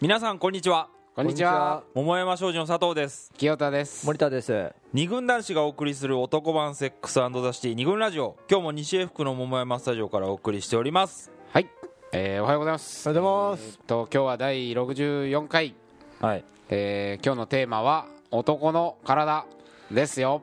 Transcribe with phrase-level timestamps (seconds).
[0.00, 0.88] 皆さんこんにちは。
[1.14, 1.82] こんにちは。
[1.94, 3.30] 桃山商事の佐藤です。
[3.36, 4.06] 清田です。
[4.06, 4.72] 森田です。
[4.94, 8.34] 二軍男子がお送りする男版セックスザシティ二軍ラジオ。
[8.50, 11.30] 今日も西英福の桃山スタジオからお送りしております。
[11.52, 11.68] はい、
[12.12, 13.06] えー、おはようございます。
[13.06, 13.78] おはようございます。
[13.80, 15.74] と今日は第64回、
[16.18, 16.44] はい。
[16.70, 19.44] えー、今日のテーマは男の体
[19.90, 20.40] ですよ。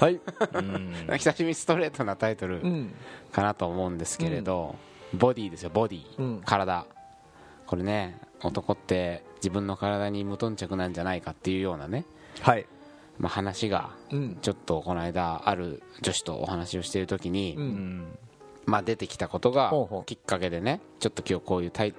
[0.00, 0.20] はい。
[0.52, 0.92] うん。
[1.16, 2.94] 久しぶりにストレートなタイトルうん。
[3.32, 4.76] かなと思うんですけれど、
[5.14, 6.42] ボディですよボディ、うん。
[6.44, 6.84] 体。
[7.66, 12.04] これね男って自分の体に無頓着なんじゃないかっていうようなね、
[12.40, 12.66] はい。
[13.18, 14.38] まあ、話がうん。
[14.40, 17.66] ちょっとこの間ある女子とお話をしている時に、ううん。
[17.66, 18.18] ん
[18.66, 19.72] まあ、出てきたことが
[20.04, 21.94] きっかけでねちょっと今日こういうタイ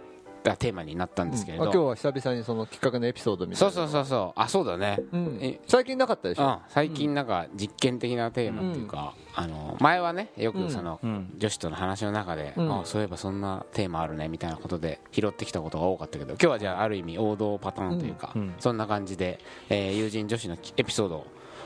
[0.46, 4.40] あテーマになったんですけれど、あ今日は久々にそのきっかけのエピソードみたいなそうそうそうそう。
[4.40, 5.40] あそうだね、うん。
[5.42, 6.46] え最近なかったでしょ？
[6.46, 11.34] うん、最近なんか実験的なテーマっていうか、あの前はねよくその、うん。
[11.38, 12.80] 女子との話の中で、うん。
[12.80, 18.42] あそういえばそんなテーマあるねみたいなことで拾ってきたことが多かったけど今日はじゃあある意味王道パターンというか、うん。
[18.42, 18.54] うん。
[18.60, 21.26] そんな感じで、えー友人女子のエピソード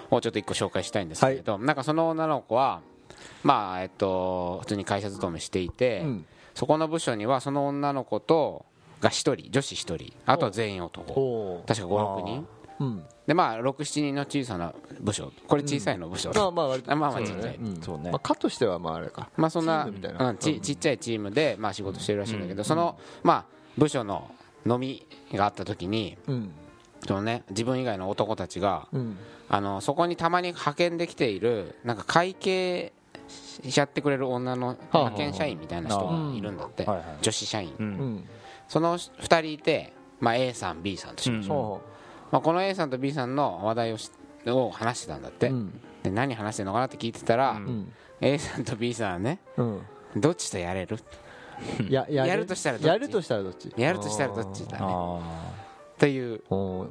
[0.10, 2.82] をちょっと一個紹介したいんですけれど、なんかその女の子は
[3.44, 8.66] まあえっと普通に会社勤めしていて、うんそこの部署にはその女の子と
[9.02, 11.12] が1人女子1人あとは全員男。
[11.14, 12.48] お確か56人。
[12.80, 13.04] うん。
[13.28, 15.32] でまあ67人の小さな部署。
[15.48, 16.92] これ小さいの部署、まあまあ割と。
[16.92, 17.56] あまあまあそうだちっちゃい。
[17.56, 17.82] うん。
[17.82, 18.12] そうね。
[18.12, 19.30] まあ課としてはまああれか。
[19.38, 20.30] まあそんなチームみたいな。
[20.30, 23.46] うんちちっちゃいチームでまあ仕事してるらしいんだけど、そのまあ
[23.78, 24.32] 部署の
[24.66, 26.52] 飲みがあった時にうん。
[27.06, 29.18] そのね自分以外の男たちがうん。
[29.50, 32.94] あのそこにたまに派遣できているなんか会計
[33.64, 34.98] しちゃってくれる女のあ。
[34.98, 36.88] 派遣社員みたいな人がいるんだって。
[37.22, 38.26] 女子社員。
[38.68, 41.82] その2人いて、まあ、A さん B さんとしましょう、ほ
[42.32, 44.10] まあ、この A さんと B さんの話題をし
[44.48, 45.82] を話してたんだって、ううん。
[46.02, 47.60] で何話してるのかなって聞いてたら、
[48.22, 49.82] A さんと B さんはねうん。
[50.16, 50.98] どっちとやれる？
[51.90, 52.88] やややるとしたらどっち？
[52.88, 53.74] やるとしたらどっち？
[53.78, 54.86] やるとしたらどっちだね
[56.04, 56.42] あという、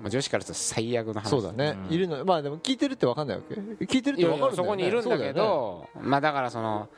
[0.01, 1.29] まあ、女子からすると最悪の話。
[1.29, 1.77] そうだね。
[1.91, 3.55] いるのまあでも聞いてるって分かんないわけ。
[3.85, 4.57] 聞いてるって分かるんだよね。
[4.57, 5.33] そこにいるんだけそうよね。
[5.35, 6.89] どまあだからその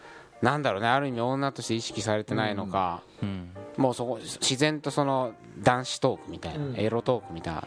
[0.42, 3.50] なんだろうねある意味女として意識されてないのか、ーうん。
[3.76, 6.76] もうそこ自然とその男子トークみたいな、うん。
[6.76, 7.66] エロトークみたいなの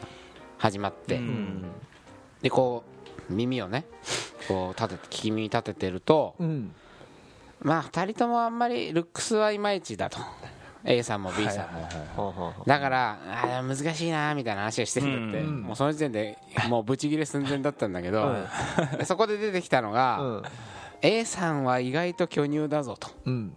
[0.57, 1.65] 始まって、うん。
[2.41, 2.83] でこ
[3.29, 3.85] う耳をね
[4.47, 6.73] こう立てて聞き耳立ててるとうん。
[7.61, 10.19] まあ2人ともあんまりルックスはいまいちだと
[10.83, 12.69] A さんも B さんも、ほうほうほう。
[12.69, 15.61] だからあー難しいなみたいな話をしてるんだって、うん。
[15.63, 16.37] もうその時点で
[16.69, 18.35] もうブチギレ寸前だったんだけど、
[18.97, 20.43] でそこで出てきたのが、うん。
[21.01, 23.09] A さんは意外と巨乳だぞと。
[23.25, 23.53] うん。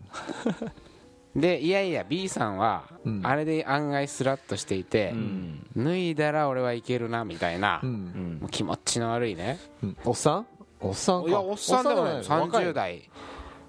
[1.36, 3.20] でいやいや B さんはうん。
[3.24, 5.66] あれで案外スラッとしていて、うん。
[5.76, 8.36] 脱いだら俺はいけるなみたいな、ううん。
[8.36, 9.60] んもう気持ちの悪いね。
[9.82, 9.96] うん。
[10.04, 10.46] おっさん？
[10.80, 11.28] おっさんか。
[11.28, 12.16] いやおっさんでもない。
[12.16, 13.10] おっさんじゃ30代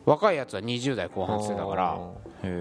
[0.06, 2.00] 若いやつは20代後半してたから。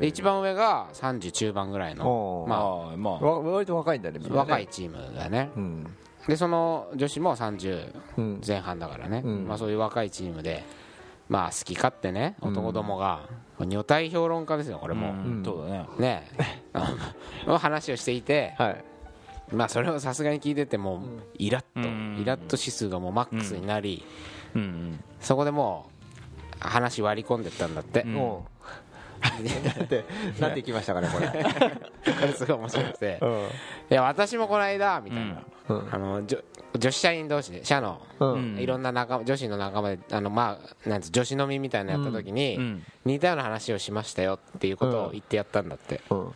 [0.00, 3.14] で一番上が30中盤ぐらいのまああまあ。
[3.20, 5.50] わ割と若いんだね若いチームだね。
[5.56, 5.86] うん。
[6.28, 8.40] でその女子も30うん。
[8.46, 9.48] 前半だからね、うん。
[9.48, 10.64] まあ、そういう若いチームで
[11.28, 13.28] まあ好き勝手ね男どもが、
[13.58, 15.42] 女体評論家ですよこれも、うん。
[15.44, 15.86] そうだね。
[15.98, 16.28] ね。
[17.46, 18.84] の 話をしていてはい。
[19.52, 21.00] まあそれをさすがに聞いててもう
[21.38, 22.18] イラッと、うん。
[22.20, 24.04] イラッと指数がもうマックスになり、
[25.20, 25.99] そこでもう
[26.60, 28.14] 話割り込んでったんだって、うん。
[29.20, 30.04] だって
[30.38, 31.28] なんて言きましたかねこれ。
[31.28, 33.18] これすごい面白くて。
[33.20, 33.30] うん。
[33.30, 33.34] い
[33.90, 35.46] や私もこの間みたいな、うん
[35.90, 36.40] あのじょ
[36.78, 38.00] 女子社員同士で社の
[38.58, 42.82] いろんな仲間女子の仲間であのまあなんつ女子飲みみたいなのやった時に、うん。
[43.04, 46.32] 似たような話をしましたよっていうことを言ってやったんだって、うん。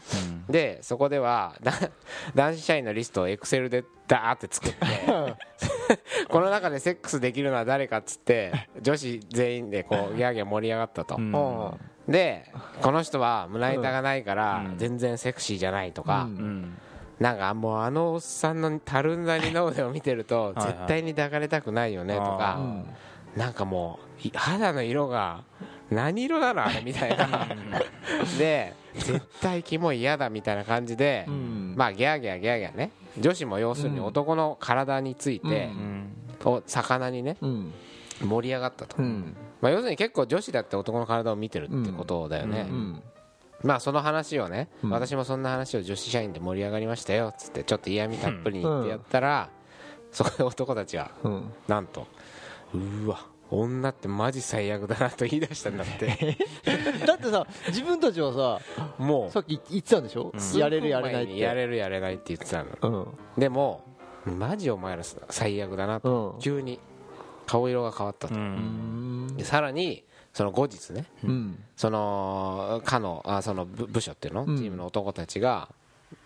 [0.48, 1.72] でそこではだ
[2.34, 4.78] 男子社員のリストをエクセルでダーって作って
[6.28, 11.32] この中でセックスできるのは誰かっつって女子全員でこうギャーギャー盛り上がったと、うん。
[11.32, 12.12] うん。
[12.12, 12.50] で
[12.82, 14.78] この人は胸板がないからうん。
[14.78, 16.78] 全然セクシーじゃないとか、うんうん
[17.20, 25.44] なんかもうあのおっさんのたるんだ二の腕を見てると絶対に抱かれたくないよねとか、あなんかもうい肌の色が
[25.90, 27.48] 何色なのあれみたいな。
[28.38, 31.74] で絶対キモい嫌だみたいな感じで、うん。
[31.76, 32.90] まあギャーギャーギャーギャーね。
[33.18, 35.52] 女子も要するに男の体について、うん。
[36.44, 36.52] うん。
[36.56, 37.72] お魚にねうん。
[38.22, 39.36] 盛り上がったと、うん。
[39.60, 43.02] まあ、要するに結構女子だって男の体を見てるってことだよね、うん
[43.62, 44.90] まあその話をね、うん。
[44.90, 49.50] 私もそんな話を女子社員で盛り上がりましたよっつってちょっと嫌味たっぷりに言ってやったら、
[50.12, 51.52] そこで男たちがうん。
[51.68, 52.06] なんと
[52.74, 56.36] うーわ女ってマジ最悪だなと言い出したんだって。
[57.06, 60.32] だってさ自分たちはさもさっき言ってたんでしょ？
[60.34, 60.58] うん。
[60.58, 61.38] やれるやれないって。
[61.38, 63.06] やれるやれないって言ってたの。
[63.36, 63.40] うん。
[63.40, 63.84] でも
[64.24, 66.32] マジお前ら最悪だなと。
[66.32, 66.40] うん。
[66.40, 66.80] 急に
[67.46, 69.36] 顔色が変わったと、うん。
[69.36, 70.04] でさらに
[70.34, 71.58] その後日ねうん。
[71.76, 74.58] その課のあその部部署っていうの、うん。
[74.58, 75.68] チームの男たちが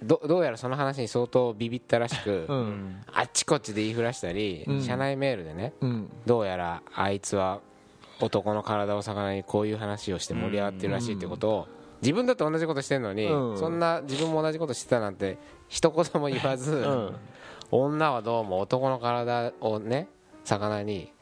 [0.02, 2.60] どどうやらその話に相当ビビったらしく、ううん。
[2.70, 4.82] んあっちこっちで言いふらしたり、うん。
[4.82, 6.10] 社内メールでねうん。
[6.26, 7.60] どうやらあいつは
[8.20, 11.68] 男の体を魚にこういう話をして盛り上がってるらしいってことを
[12.00, 13.58] 自分だって同じことしてるのに、うん。
[13.58, 15.36] そんな自分も同じことしてたなんて
[15.68, 17.16] 一言も言わず、うん。
[17.70, 20.08] 女はどうも男の体をね
[20.44, 21.12] 魚に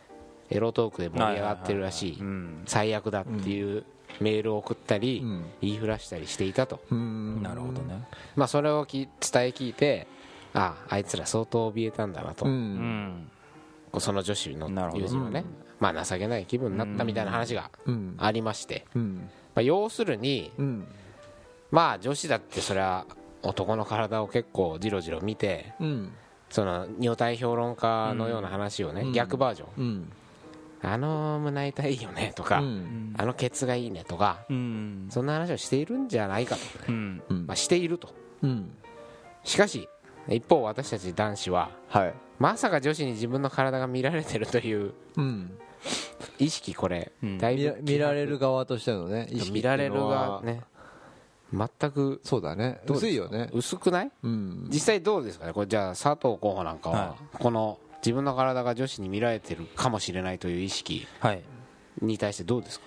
[0.50, 2.18] エロトークで盛り上がってるらしい。
[2.20, 2.62] うん。
[2.66, 3.84] 最悪だっていう
[4.20, 5.44] メールを送ったり、うん。
[5.60, 7.42] 言いふらしたりしていたと、うん。
[7.42, 8.06] なるほどね。
[8.36, 10.06] まあ、それをき伝え聞いて
[10.54, 12.46] あああいつら相当怯えたんだなと、
[14.00, 15.44] その女子の友人はね、
[15.80, 18.14] まあ、情けない気分になったみたいな話がうん。
[18.18, 19.28] ありまして、うん。
[19.54, 20.86] まあ、要するにうん。
[21.70, 23.06] まあ女子だってそれは
[23.42, 26.12] 男の体を結構じろじろ見てうん。
[26.48, 29.12] その女体評論家のような話をね、うん。
[29.12, 30.12] 逆バージョン、うん
[30.82, 33.14] あの胸板いいよねとか、うん。
[33.16, 35.06] あのケツがいいねとかうん。
[35.10, 37.22] そんな話をしているんじゃないかと、うん。
[37.28, 37.46] うん。
[37.46, 38.10] まあ、していると。
[38.42, 38.70] うん。
[39.42, 39.88] しかし
[40.28, 42.14] 一方私たち男子ははい。
[42.38, 45.58] まさか女子に自分の体が見られてるといううん。
[46.38, 47.38] 意識これ、うん。
[47.38, 50.40] だいぶ見ら見られる側としてのね意識見られるっていうのは。
[50.40, 50.62] がね。
[51.52, 52.80] 全くそうだね。
[52.88, 53.48] 薄いよね。
[53.52, 54.10] 薄くない？
[54.22, 54.66] うん。
[54.68, 55.52] 実際どうですかね？
[55.52, 61.42] これじゃあ佐藤候補なんかは、はこの自分の体が女子に見られてるかもしれないという意識はい。
[62.02, 62.86] に対してどうですか？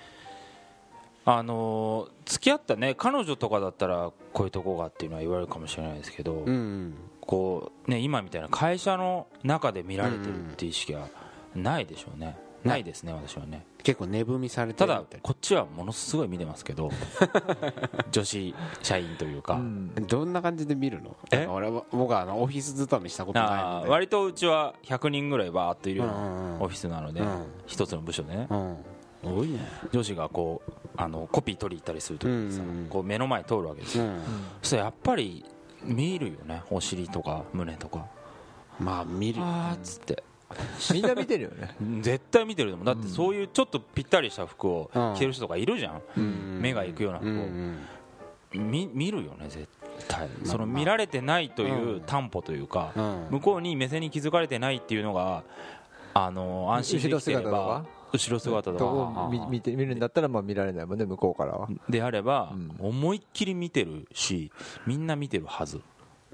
[1.25, 11.07] あのー付き合ったね彼女とかだったらこういうとこがっていうのは言われるかもしれないですけど、うんこうね今みたいな会社の中で見られてるっていう意識は
[11.55, 13.65] ないでしょうね、ないですね私はね。
[13.83, 16.91] 結構値踏みされてただこっちはものすごい見てますけど
[18.11, 18.53] 女子
[18.83, 19.93] 社員というか、うん。
[19.95, 21.15] などんな感じで見るの？
[21.49, 23.87] 俺は僕はあのオフィス勤めしたことないあので。
[23.87, 27.45] ー割とうちは100人ぐらいバーっといるようなんオフィスなので、うん。
[27.65, 28.77] 一つの部署でね、うん。
[29.23, 29.59] 多いね。
[29.91, 32.85] 女子がこうあのコピー取り行ったりするときにさ、うんうんうん。
[32.87, 34.21] こう目の前通るわけですよ、うん。
[34.61, 35.45] そしたらやっぱり
[35.83, 38.05] 見るよねお尻とか胸とか。
[38.79, 39.41] まあ見る。
[39.41, 40.23] あーっつって
[40.93, 41.75] みんな見てるよね。
[42.01, 42.85] 絶対見てると思う。
[42.85, 45.13] だってそういうちょっとぴったりした服をうん。
[45.15, 46.59] 着てる人とかいるじゃん、うん。
[46.61, 47.77] 目が行くような服を、うん
[48.51, 49.67] み見るよね絶
[50.07, 50.27] 対。
[50.43, 53.27] その見られてないという担保というか、うん。
[53.29, 55.43] 向こうに目線に気づかれてないっていうのが
[56.15, 59.29] あの安心できてれば後ろ姿ととか。
[59.31, 61.69] 見見て見るんだったらまあ見られないもんね向こうからは。
[61.87, 62.75] であれば、うん。
[62.79, 64.51] 思いっきり見てるし
[64.87, 65.81] みんな見てるはず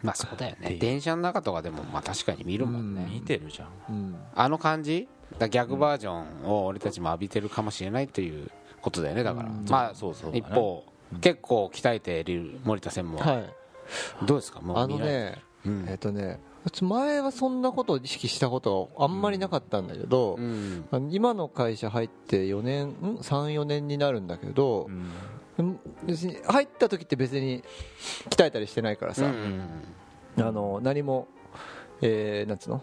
[0.01, 0.77] まあそうだよね。
[0.79, 3.69] 電車の中とかでもまあ確かに見るもんね、見てるじゃん。
[3.89, 4.15] うん。
[4.35, 5.07] あの感じ？
[5.39, 8.51] だ逆バージョンを俺たちも浴びてるかもしれないという
[8.81, 9.65] ことだよねだから、うん。
[9.69, 10.37] まあそうそうだね。
[10.39, 10.83] 一方、
[11.21, 13.53] 結構鍛えている森田専務は、はい。
[14.25, 14.61] どうですか？
[14.61, 15.85] もうあの見られねうん。
[15.89, 16.39] えっとね
[16.81, 20.85] 前はそんなことを意識したことはあんまりなかったんだけどうん。
[21.11, 25.05] 今の会社入って4年ん？34年になるんだけどうんうん
[26.03, 27.63] 別に入った時って別に
[28.29, 29.31] 鍛えたりしてないからさ、
[30.37, 31.27] あの何も、
[32.01, 32.81] えーなんつうの、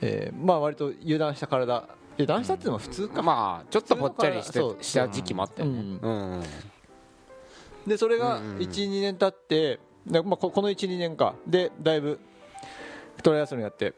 [0.00, 1.88] えーまあ割と油断した体。
[2.18, 6.46] 油断したっていうのは普通か、まあちょっとぽっちゃりしてした時期もあったよね。
[7.86, 8.58] でそれがうんうんうん。
[8.58, 11.34] 12年経ってで、まあ、ここの12年か。
[11.46, 12.20] でだいぶ
[13.22, 13.94] トライアスロンやって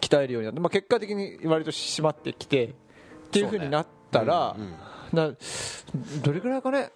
[0.00, 2.70] 鍛えるようになって、まあ、結果的に割と締まってきてっ
[3.30, 4.56] ていうふうになったら、
[5.12, 5.32] な
[6.22, 6.90] どれぐらいかね、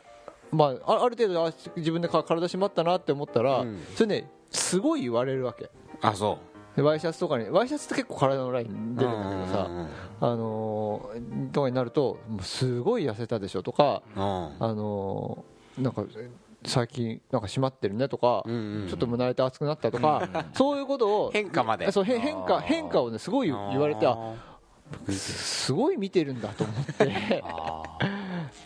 [0.52, 3.80] まあ、あある程度あ自分でか体締まったなって思ったら、うん。
[3.94, 5.71] それねすごい言われるわけ。
[6.02, 6.38] あそ
[6.76, 9.88] でワイシャツとかにワイシャツって結構体のラインう出るんだけどさ、うんうん
[10.21, 14.23] あのーとかになるともうすごい痩せたでしょとか、うん。
[14.23, 16.04] あのーなんか
[16.64, 21.90] 最近なんか締まってるねとか、うんうんちょっと胸板熱くなったとか、そういうことを変化まで。
[21.90, 24.35] そう変変化変化をねすごい言われてあ
[25.09, 27.42] すごい見てるんだと思って。
[27.44, 27.82] あ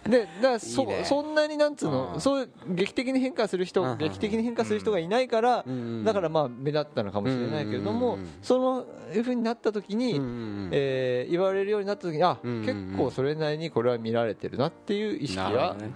[0.09, 1.05] でだからそいいね。
[1.05, 2.21] そんなになんつうの、うん。
[2.21, 3.99] そういう劇的に変化する人、うん。
[3.99, 5.73] 劇的に変化する人がいないから、うん。
[5.73, 6.05] うん。
[6.05, 8.21] だからまあ目立ったのかもしれないけれども、うん。
[8.21, 8.27] うん。
[8.27, 8.31] うん。
[8.43, 10.23] そのいうふうになった時に、うん。
[10.23, 10.69] うん。
[10.73, 12.51] えー言われるようになった時にあ、うん。
[12.51, 12.59] うん。
[12.59, 15.91] うん結構それなりにこれは見られてるなっていう意識はなるほどね。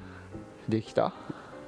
[0.69, 1.13] できた、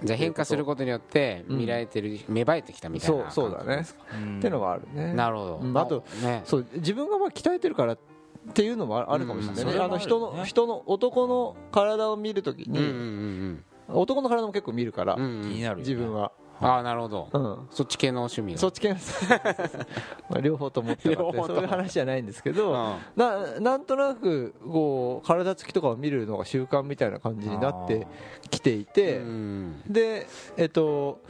[0.04, 1.58] じゃあ変化することによってうん。
[1.58, 5.14] 見られてる芽生えてきたみたいそうなそうだね、ーっていうのはあるね。
[5.14, 5.60] なるほど。
[5.62, 5.76] うん。
[5.78, 6.42] あとね。
[6.44, 7.98] そう自分がまあ鍛えてるからっ
[8.54, 9.64] ていうのもああるかもしれない。
[9.64, 14.00] ね,、うんあの人の人の男の体を見るときに、うんうんうん。
[14.00, 15.42] 男の体も結構見るから、うんうん。
[15.42, 15.88] 気になるよね。
[15.88, 16.32] 自分は、
[16.62, 17.28] ああなるほど。
[17.32, 18.58] うん、そっち系の趣味が。
[18.58, 18.96] そっち系の
[20.30, 21.54] まあ両方と思ってなくて両方と。
[21.54, 22.96] そういう話じゃないんですけど、うん。
[23.16, 28.06] ななんとなくこう体つきとかを見るのが習慣みたいな感じになって
[28.50, 29.82] きていて、うん。
[29.88, 31.20] でえっと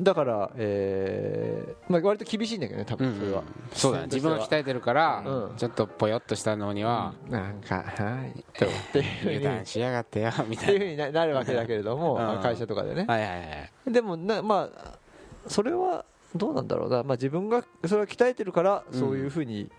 [0.00, 3.42] だから、えーまあ、割と厳しいんだけどね多うん分それは、
[3.72, 4.04] そうだね。
[4.06, 5.56] 自分を鍛えてるからうん。
[5.56, 12.42] ちょっとぽよっとしたのにはなんかはいってっていうふう油に断しやがってよ みったていういふうにななるわけだけれども、うん。
[12.42, 13.44] 会社とかでね、なはいはいは
[13.86, 13.92] い。
[13.92, 14.98] でもなまあ
[15.46, 16.04] それは
[16.34, 18.98] どうなんだろうな、まあ、自分がそれは鍛えてるからうん。
[18.98, 19.70] そういうふうに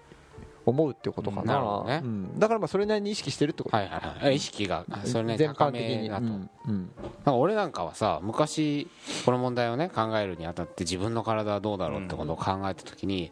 [0.68, 2.02] 思うってことかな,、ね。
[2.04, 2.40] うん。
[2.40, 3.78] だからまあそれなりに意識してるってこと。
[3.78, 4.36] はいはいはい。
[4.36, 6.50] 意識がそれね全高般的に、めだと、うん。
[6.68, 6.78] うん。
[6.78, 6.86] なん
[7.24, 8.90] か俺なんかはさ昔
[9.26, 13.32] この問題をね考えるにあたって自分の体はどうだろうってことを考えた時に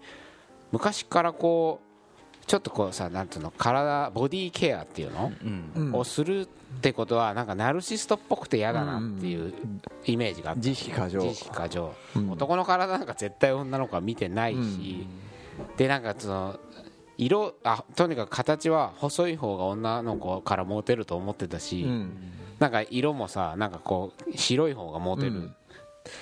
[0.72, 6.46] 昔からこうちょっとこうさなんていうの体ボディケアっていうの、をするっ
[6.80, 9.54] てことはなんかナルシストっぽくて嫌だなっていう
[10.06, 10.60] イメージがあった。
[10.60, 11.20] 自意識過剰。
[11.22, 12.32] 自意識過剰、うん。
[12.32, 15.08] 男の体なんか絶対女の子は見てないし、
[15.77, 16.60] でなんかその
[17.17, 22.12] 色あとにかく形は細い方が女の子からモテると思ってたし、うん。
[22.60, 25.55] なんか色もさなんかこう白い方がモテるうん。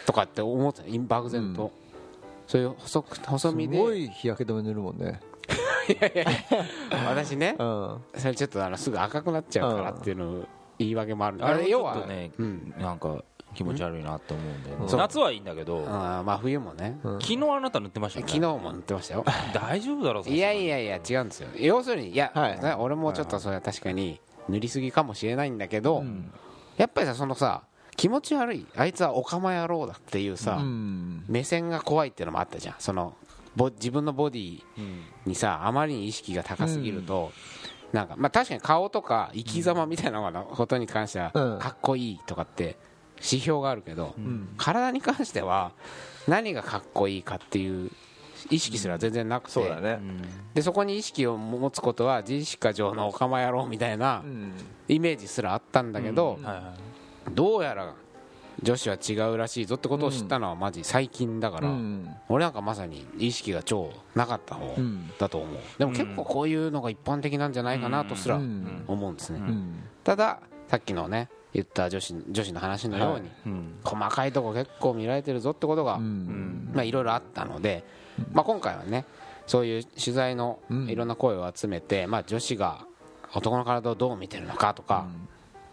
[0.05, 0.99] とかって思ってた。
[0.99, 1.71] 漠然と、うん。
[2.47, 3.77] そういう細く細す身で。
[3.77, 5.19] ごい日焼け止め塗るもんね。
[7.07, 8.01] 私ねうん。
[8.15, 10.45] それちょっとあのすぐ赤くなっちゃうからっていうの
[10.79, 11.45] 言い訳もある。
[11.45, 12.73] あれ要はねうん。
[12.77, 13.23] なんか
[13.53, 14.99] 気持ち悪いなって思うんだよねそう。
[14.99, 16.99] 夏はいいんだけどあーまあ冬もね。
[17.03, 17.21] うん。
[17.21, 18.31] 昨日あなた塗ってましたよね。
[18.31, 19.25] 昨日も塗ってましたよ。
[19.53, 21.49] 大丈夫だろういやいやいや違うんですよ。
[21.55, 22.61] 要するにいや、はい。
[22.61, 24.19] ね俺もちょっとそれは確かに
[24.49, 26.31] 塗りすぎかもしれないんだけど、うん。
[26.77, 27.63] やっぱりさそのさ
[27.95, 31.23] 気持ち悪いあいつはオカマ野郎だっていうさ、うん。
[31.27, 32.75] 目線が怖いっていうのもあったじゃん。
[32.79, 33.13] その
[33.55, 34.63] ボ自分のボディ
[35.27, 37.31] にさあまりに意識が高すぎると、
[37.91, 41.59] なんかまあ確かに顔とか生き様みたいなことに関してはうん。
[41.59, 42.77] かっこいいとかって
[43.17, 44.49] 指標があるけど、ん。
[44.57, 45.71] 体に関しては
[46.27, 47.89] 何がかっこいいかっていう
[48.49, 49.99] 意識すら全然なくて、そうだね。
[50.53, 54.53] でそこに意識を持つことは自意識過剰のオカマ野郎みたいなうん。
[54.87, 56.73] イメージすらあったんだけど、はいは
[57.29, 57.33] い。
[57.33, 57.95] どうやら
[58.61, 62.09] 女子は違うらしいぞってことを知ったのはマジ最近だから、うん。
[62.29, 65.09] 俺なんかまさに意識が超なかった方うん。
[65.17, 65.57] だと思う。
[65.79, 68.83] でも結構こういうのが一般的なんじゃないかなとすらうん。
[68.87, 69.83] 思うんですね、うん。
[70.03, 73.79] たださっきのね言った女子女子の話のように、うん。
[73.83, 75.99] 細かいとこ結構見られてるぞってことが、
[76.83, 77.83] いろいろあったので、
[78.31, 79.05] まあ、今回はね
[79.45, 80.89] そういう取材のうん。
[80.89, 82.85] いろんな声を集めて、まあ、女子が
[83.33, 85.05] 男の体をどう見てるのかとか、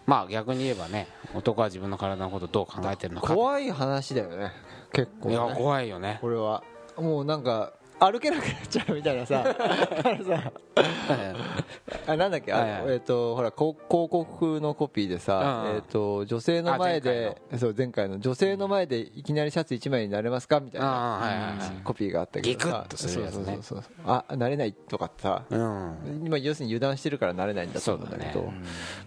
[0.07, 3.35] まあ逆に言えばね男は自分の体のことをどう考えてるのか。
[3.35, 4.53] 怖い話だよね。
[4.93, 6.19] 結構いやね怖いよね。
[6.21, 6.63] これは。
[6.97, 9.45] もうなんか歩けなくなっちゃうみたいなさ。
[12.17, 12.83] なんだっけ、あはいはい。
[12.95, 15.77] えっ、とほらこ広告のコピーでさ、うんうん。
[15.77, 18.19] えっ、と女性の前でそう前回の。
[18.19, 20.61] 女性の前でいきなりシャツ1枚になれますか？
[20.61, 21.71] みたいなあーはいはいはい。
[21.85, 22.87] コピーがあったけどさ。
[23.45, 23.59] ね。
[24.07, 25.43] あなれないとかってさ。
[25.51, 26.23] うん。
[26.25, 28.33] 今要するに油断してるからなれないんだと思うんだけど。
[28.33, 28.53] そ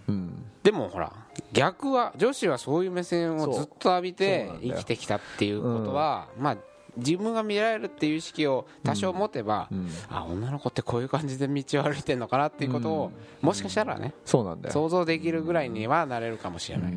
[0.09, 0.45] うん。
[0.63, 1.11] でもほら
[1.51, 6.57] 逆は女子はそういう目線をずっと浴びて生きてきたっていうことは、まあ
[6.97, 9.89] 自分が見られるっていう意識を多少持てば、うん。
[10.09, 14.73] あ女の子ってこういう感じで道を歩いてるのかなっていうことを、もしかしたらねそうなんだよ。
[14.73, 16.93] 想像できるぐらいにはなれるかもしれない、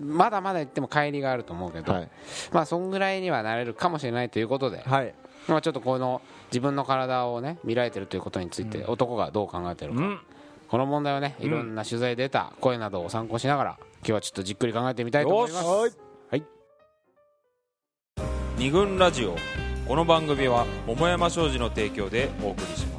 [0.00, 2.10] まだまだ言っても乖離があると思うけど、はい。
[2.52, 5.14] まあそんぐらいにはなれるかもしれないということで、はい。
[5.48, 10.20] まあ、ちょっとこの自分の体をね見られてるということについて男がどう考えてるか、うん。
[10.68, 16.07] この問題をねいろんな取材で得た声などを参考しながら今日はちょっとじっくり考えてみたいと思います
[18.58, 19.36] 二軍ラジオ。
[19.86, 22.97] この番組は桃山商事の提供でお送りします。